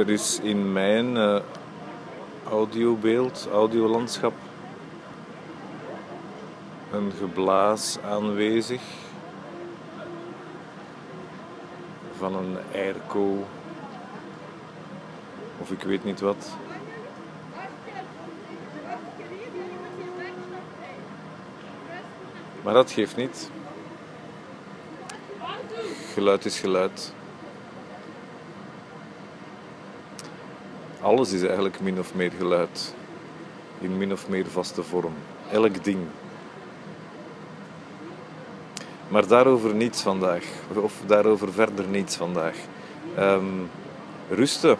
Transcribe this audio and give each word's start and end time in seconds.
Er 0.00 0.10
is 0.10 0.38
in 0.42 0.72
mijn 0.72 1.16
uh, 1.16 1.40
audiobeeld, 2.48 3.48
audiolandschap, 3.52 4.32
een 6.92 7.12
geblaas 7.18 7.98
aanwezig 7.98 8.82
van 12.16 12.34
een 12.34 12.56
airco 12.74 13.46
of 15.58 15.70
ik 15.70 15.82
weet 15.82 16.04
niet 16.04 16.20
wat. 16.20 16.48
Maar 22.62 22.74
dat 22.74 22.90
geeft 22.90 23.16
niet. 23.16 23.50
Geluid 26.12 26.44
is 26.44 26.60
geluid. 26.60 27.12
Alles 31.00 31.32
is 31.32 31.42
eigenlijk 31.42 31.80
min 31.80 31.98
of 31.98 32.14
meer 32.14 32.30
geluid. 32.38 32.94
In 33.78 33.96
min 33.96 34.12
of 34.12 34.28
meer 34.28 34.46
vaste 34.46 34.82
vorm. 34.82 35.14
Elk 35.50 35.84
ding. 35.84 35.98
Maar 39.08 39.26
daarover 39.26 39.74
niets 39.74 40.02
vandaag. 40.02 40.44
Of 40.74 40.94
daarover 41.06 41.52
verder 41.52 41.86
niets 41.86 42.16
vandaag. 42.16 42.56
Um, 43.18 43.70
rusten. 44.28 44.76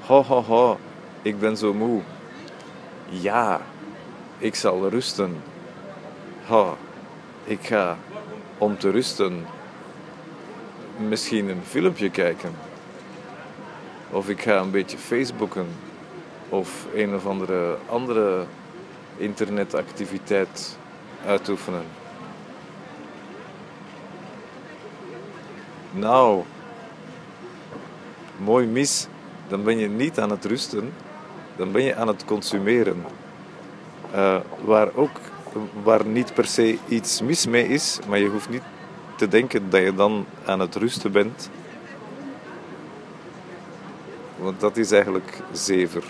Ho, 0.00 0.22
ho, 0.22 0.42
ho. 0.42 0.78
Ik 1.22 1.38
ben 1.38 1.56
zo 1.56 1.74
moe. 1.74 2.00
Ja, 3.08 3.60
ik 4.38 4.54
zal 4.54 4.88
rusten. 4.88 5.42
Ha, 6.46 6.76
ik 7.44 7.60
ga 7.62 7.96
om 8.58 8.78
te 8.78 8.90
rusten 8.90 9.46
misschien 10.98 11.48
een 11.48 11.62
filmpje 11.64 12.10
kijken. 12.10 12.52
Of 14.10 14.28
ik 14.28 14.42
ga 14.42 14.58
een 14.58 14.70
beetje 14.70 14.98
Facebooken. 14.98 15.66
Of 16.48 16.86
een 16.94 17.14
of 17.14 17.26
andere 17.26 17.76
andere 17.88 18.44
internetactiviteit 19.16 20.78
uitoefenen. 21.26 21.84
Nou, 25.90 26.42
mooi 28.36 28.66
mis, 28.66 29.06
dan 29.48 29.64
ben 29.64 29.78
je 29.78 29.88
niet 29.88 30.18
aan 30.18 30.30
het 30.30 30.44
rusten, 30.44 30.92
dan 31.56 31.72
ben 31.72 31.82
je 31.82 31.94
aan 31.94 32.08
het 32.08 32.24
consumeren. 32.24 33.04
Uh, 34.14 34.36
waar 34.64 34.94
ook 34.94 35.20
waar 35.82 36.06
niet 36.06 36.34
per 36.34 36.46
se 36.46 36.78
iets 36.88 37.20
mis 37.20 37.46
mee 37.46 37.68
is, 37.68 37.98
maar 38.08 38.18
je 38.18 38.28
hoeft 38.28 38.48
niet 38.48 38.62
te 39.16 39.28
denken 39.28 39.70
dat 39.70 39.82
je 39.82 39.94
dan 39.94 40.26
aan 40.44 40.60
het 40.60 40.74
rusten 40.74 41.12
bent. 41.12 41.50
Want 44.36 44.60
dat 44.60 44.76
is 44.76 44.90
eigenlijk 44.90 45.40
zever. 45.52 46.04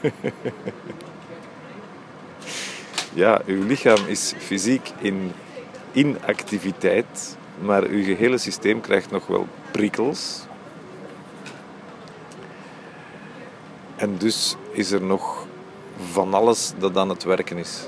ja, 3.22 3.40
uw 3.46 3.66
lichaam 3.66 4.06
is 4.06 4.34
fysiek 4.38 4.90
in 4.98 5.32
inactiviteit, 5.92 7.36
maar 7.60 7.82
uw 7.82 8.04
gehele 8.04 8.38
systeem 8.38 8.80
krijgt 8.80 9.10
nog 9.10 9.26
wel 9.26 9.46
prikkels. 9.70 10.46
En 13.96 14.16
dus 14.18 14.56
is 14.70 14.90
er 14.90 15.02
nog 15.02 15.46
van 16.12 16.34
alles 16.34 16.72
dat 16.78 16.96
aan 16.96 17.08
het 17.08 17.24
werken 17.24 17.56
is. 17.56 17.86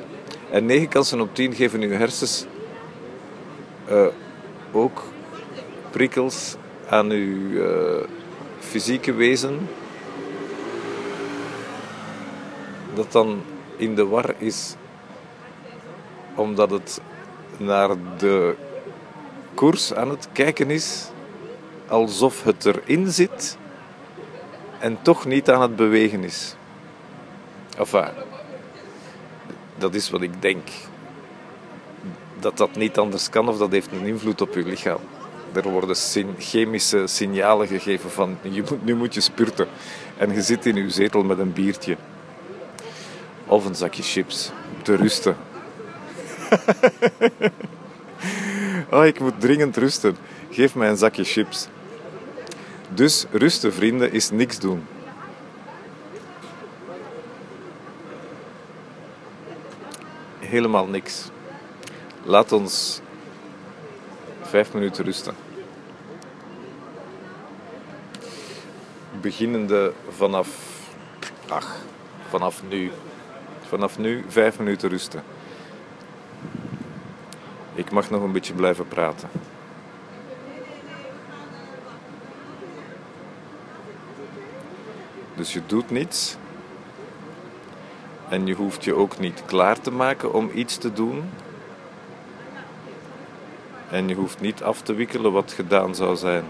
En 0.51 0.67
9 0.67 0.89
kansen 0.89 1.21
op 1.21 1.35
10 1.35 1.55
geven 1.55 1.81
uw 1.81 1.91
hersens 1.91 2.47
uh, 3.91 4.07
ook 4.73 5.03
prikkels 5.91 6.57
aan 6.89 7.11
uw 7.11 7.51
uh, 7.51 8.05
fysieke 8.59 9.13
wezen. 9.13 9.69
Dat 12.95 13.13
dan 13.13 13.43
in 13.77 13.95
de 13.95 14.07
war 14.07 14.35
is 14.39 14.75
omdat 16.35 16.71
het 16.71 17.01
naar 17.57 17.89
de 18.19 18.57
koers 19.55 19.95
aan 19.95 20.11
het 20.11 20.29
kijken 20.33 20.71
is, 20.71 21.11
alsof 21.89 22.43
het 22.43 22.65
erin 22.65 23.11
zit 23.11 23.59
en 24.79 25.03
toch 25.03 25.27
niet 25.27 25.51
aan 25.51 25.63
het 25.63 25.77
bewegen 25.77 26.25
is. 26.25 26.55
Enfin, 27.79 28.09
dat 29.79 29.95
is 29.95 30.11
wat 30.11 30.23
ik 30.23 30.43
denk. 30.43 30.69
Dat 32.41 32.57
dat 32.57 32.77
niet 32.77 32.99
anders 32.99 33.31
kan 33.31 33.49
of 33.49 33.59
dat 33.59 33.71
heeft 33.71 33.93
een 33.93 34.07
invloed 34.07 34.41
op 34.41 34.55
je 34.55 34.63
lichaam. 34.63 34.99
Er 35.53 35.71
worden 35.71 35.97
chemische 36.39 37.07
signalen 37.07 37.67
gegeven 37.67 38.11
van 38.11 38.39
je 38.43 38.63
moet, 38.71 38.85
nu 38.85 38.95
moet 38.95 39.15
je 39.15 39.21
spurten. 39.21 39.69
En 40.17 40.35
je 40.35 40.43
zit 40.43 40.67
in 40.67 40.77
je 40.77 40.91
zetel 40.91 41.23
met 41.23 41.39
een 41.39 41.53
biertje. 41.53 41.97
Of 43.47 43.65
een 43.65 43.75
zakje 43.75 44.03
chips. 44.03 44.51
Te 44.83 44.95
rusten. 44.95 45.37
oh, 48.91 49.07
ik 49.07 49.21
moet 49.21 49.41
dringend 49.41 49.77
rusten. 49.77 50.17
Geef 50.51 50.75
mij 50.75 50.89
een 50.89 50.97
zakje 50.97 51.25
chips. 51.25 51.69
Dus 52.95 53.27
rusten, 53.31 53.73
vrienden, 53.73 54.13
is 54.13 54.31
niks 54.31 54.59
doen. 54.59 54.87
Helemaal 60.39 60.87
niks. 60.87 61.31
Laat 62.25 62.53
ons 62.53 63.01
vijf 64.41 64.73
minuten 64.73 65.05
rusten. 65.05 65.35
Beginnende 69.21 69.93
vanaf, 70.09 70.49
ach, 71.49 71.77
vanaf 72.29 72.63
nu. 72.69 72.91
Vanaf 73.69 73.99
nu 73.99 74.25
vijf 74.29 74.59
minuten 74.59 74.89
rusten. 74.89 75.23
Ik 77.75 77.91
mag 77.91 78.11
nog 78.11 78.23
een 78.23 78.33
beetje 78.33 78.55
blijven 78.55 78.89
praten. 78.89 79.29
Dus 85.35 85.53
je 85.53 85.61
doet 85.67 85.91
niets. 85.91 86.37
En 88.29 88.47
je 88.47 88.55
hoeft 88.55 88.85
je 88.85 88.95
ook 88.95 89.19
niet 89.19 89.43
klaar 89.47 89.81
te 89.81 89.91
maken 89.91 90.33
om 90.33 90.51
iets 90.55 90.77
te 90.77 90.93
doen. 90.93 91.31
En 93.91 94.09
je 94.09 94.15
hoeft 94.15 94.41
niet 94.41 94.63
af 94.63 94.83
te 94.83 94.95
wikkelen 94.95 95.33
wat 95.33 95.53
gedaan 95.53 95.95
zou 95.95 96.17
zijn. 96.17 96.45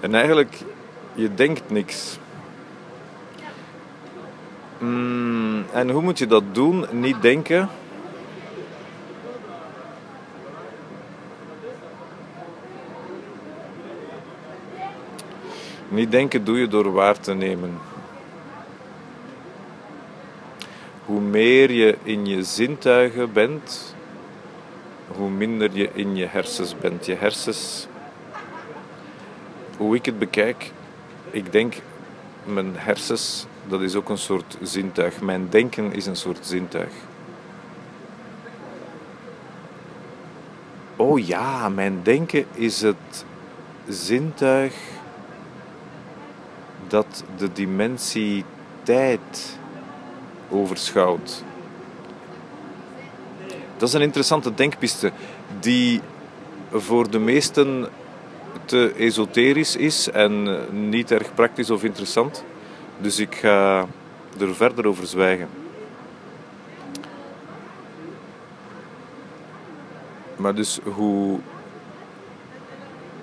En 0.00 0.14
eigenlijk 0.14 0.58
je 1.14 1.34
denkt 1.34 1.70
niks. 1.70 2.18
Mm, 4.78 5.64
en 5.72 5.90
hoe 5.90 6.02
moet 6.02 6.18
je 6.18 6.26
dat 6.26 6.54
doen? 6.54 6.86
Niet 6.90 7.22
denken. 7.22 7.68
Niet 15.92 16.10
denken 16.10 16.44
doe 16.44 16.58
je 16.58 16.68
door 16.68 16.92
waar 16.92 17.20
te 17.20 17.34
nemen. 17.34 17.78
Hoe 21.04 21.20
meer 21.20 21.70
je 21.70 21.96
in 22.02 22.26
je 22.26 22.42
zintuigen 22.42 23.32
bent, 23.32 23.94
hoe 25.06 25.30
minder 25.30 25.70
je 25.72 25.90
in 25.92 26.16
je 26.16 26.26
hersens 26.26 26.76
bent. 26.78 27.06
Je 27.06 27.14
hersens 27.14 27.86
hoe 29.76 29.94
ik 29.94 30.06
het 30.06 30.18
bekijk, 30.18 30.72
ik 31.30 31.52
denk, 31.52 31.74
mijn 32.44 32.72
hersens, 32.76 33.46
dat 33.68 33.80
is 33.80 33.94
ook 33.94 34.08
een 34.08 34.18
soort 34.18 34.56
zintuig. 34.62 35.20
Mijn 35.20 35.46
denken 35.50 35.92
is 35.92 36.06
een 36.06 36.16
soort 36.16 36.46
zintuig. 36.46 36.92
Oh 40.96 41.26
ja, 41.26 41.68
mijn 41.68 42.00
denken 42.02 42.44
is 42.54 42.80
het 42.80 43.24
zintuig 43.88 44.74
dat 46.92 47.24
de 47.36 47.52
dimensie 47.52 48.44
tijd 48.82 49.58
overschouwt. 50.50 51.44
Dat 53.76 53.88
is 53.88 53.94
een 53.94 54.00
interessante 54.00 54.54
denkpiste 54.54 55.12
die 55.60 56.00
voor 56.70 57.10
de 57.10 57.18
meesten 57.18 57.88
te 58.64 58.92
esoterisch 58.98 59.76
is 59.76 60.10
en 60.10 60.58
niet 60.88 61.10
erg 61.10 61.34
praktisch 61.34 61.70
of 61.70 61.84
interessant. 61.84 62.44
Dus 62.98 63.18
ik 63.18 63.34
ga 63.34 63.86
er 64.40 64.54
verder 64.54 64.86
over 64.86 65.06
zwijgen. 65.06 65.48
Maar 70.36 70.54
dus 70.54 70.80
hoe 70.84 71.38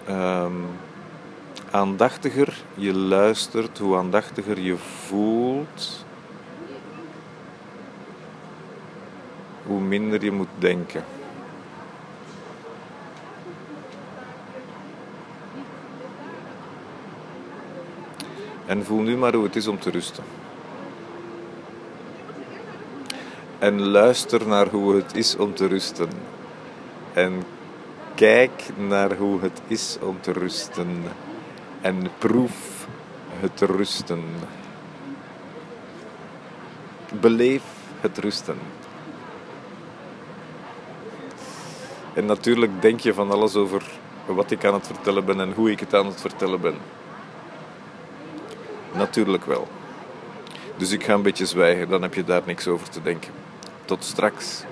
ehm, 0.06 0.54
aandachtiger 1.80 2.64
je 2.74 2.94
luistert, 2.94 3.78
hoe 3.78 3.98
aandachtiger 3.98 4.60
je 4.60 4.78
voelt, 4.78 6.06
hoe 9.66 9.80
minder 9.80 10.24
je 10.24 10.32
moet 10.32 10.48
denken. 10.58 11.04
En 18.66 18.86
voel 18.86 19.02
nu 19.02 19.18
maar 19.18 19.34
hoe 19.34 19.44
het 19.44 19.56
is 19.56 19.68
om 19.68 19.80
te 19.80 19.90
rusten. 19.90 20.24
En 23.60 23.82
luister 23.82 24.48
naar 24.48 24.68
hoe 24.68 24.96
het 24.96 25.16
is 25.16 25.36
om 25.36 25.54
te 25.54 25.68
rusten. 25.68 26.10
En 27.14 27.44
kijk 28.16 28.70
naar 28.78 29.16
hoe 29.16 29.42
het 29.42 29.62
is 29.68 29.98
om 30.02 30.22
te 30.22 30.32
rusten. 30.32 31.04
En 31.82 32.08
proef 32.18 32.88
het 33.40 33.62
rusten. 33.62 34.24
Beleef 37.20 37.64
het 38.02 38.18
rusten. 38.18 38.58
En 42.14 42.26
natuurlijk 42.26 42.82
denk 42.82 43.00
je 43.00 43.14
van 43.14 43.32
alles 43.32 43.56
over 43.56 43.84
wat 44.26 44.52
ik 44.52 44.66
aan 44.66 44.74
het 44.74 44.88
vertellen 44.88 45.26
ben 45.26 45.40
en 45.40 45.54
hoe 45.54 45.72
ik 45.72 45.80
het 45.80 45.96
aan 45.96 46.06
het 46.06 46.22
vertellen 46.22 46.62
ben. 46.62 46.76
Natuurlijk 48.94 49.46
wel. 49.46 49.68
Dus 50.78 50.92
ik 50.92 51.04
ga 51.04 51.14
een 51.14 51.22
beetje 51.22 51.46
zwijgen, 51.46 51.90
dan 51.90 52.02
heb 52.02 52.14
je 52.14 52.24
daar 52.24 52.42
niks 52.46 52.68
over 52.68 52.90
te 52.90 53.02
denken. 53.02 53.32
Tot 53.86 54.04
straks. 54.04 54.64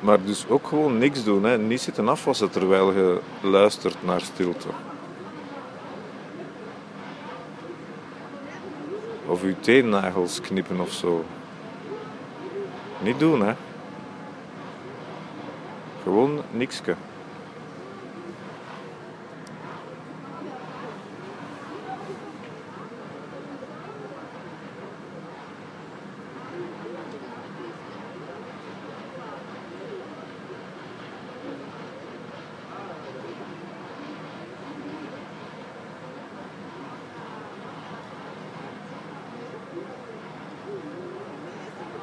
Maar 0.00 0.24
dus 0.24 0.48
ook 0.48 0.66
gewoon 0.66 0.98
niks 0.98 1.24
doen. 1.24 1.44
Hè. 1.44 1.58
Niet 1.58 1.80
zitten 1.80 2.08
afwassen 2.08 2.50
terwijl 2.50 2.92
je 2.92 3.20
luistert 3.40 3.96
naar 4.04 4.20
stilte. 4.20 4.68
Of 9.26 9.42
je 9.42 9.60
teennagels 9.60 10.40
knippen 10.40 10.80
of 10.80 10.92
zo. 10.92 11.24
Niet 13.02 13.18
doen, 13.18 13.40
hè. 13.42 13.54
Gewoon 16.02 16.40
nikske. 16.50 16.94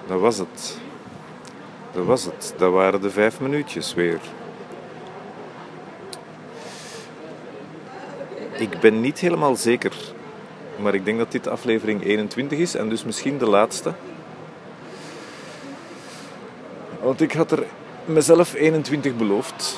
Dat 0.07 0.19
was 0.19 0.38
het. 0.38 0.78
Dat 1.92 2.06
was 2.06 2.23
het. 2.23 2.54
Dat 2.57 2.71
waren 2.71 3.02
de 3.02 3.09
vijf 3.09 3.40
minuutjes 3.40 3.94
weer. 3.94 4.19
Ik 8.57 8.80
ben 8.80 9.02
niet 9.02 9.19
helemaal 9.19 9.56
zeker, 9.56 9.94
maar 10.76 10.94
ik 10.94 11.06
denk 11.06 11.18
dat 11.18 11.31
dit 11.31 11.47
aflevering 11.47 12.04
21 12.04 12.59
is 12.59 12.76
en 12.76 12.90
dus 12.90 13.04
misschien 13.04 13.37
de 13.37 13.49
laatste. 13.49 13.94
Want 17.02 17.21
ik 17.21 17.31
had 17.31 17.52
er 17.52 17.66
mezelf 18.06 18.54
21 18.54 19.16
beloofd. 19.16 19.78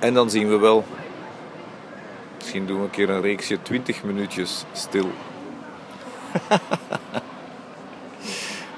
En 0.00 0.14
dan 0.14 0.30
zien 0.30 0.48
we 0.48 0.56
wel. 0.56 0.84
Misschien 2.56 2.76
doen 2.76 2.86
een 2.86 2.94
keer 2.94 3.10
een 3.10 3.20
reeksje 3.20 3.62
20 3.62 4.04
minuutjes 4.04 4.64
stil. 4.72 5.10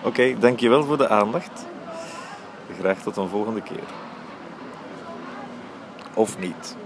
Oké, 0.02 0.38
dankjewel 0.38 0.84
voor 0.84 0.96
de 0.96 1.08
aandacht. 1.08 1.66
Graag 2.78 3.02
tot 3.02 3.16
een 3.16 3.28
volgende 3.28 3.62
keer. 3.62 3.84
Of 6.14 6.38
niet. 6.38 6.76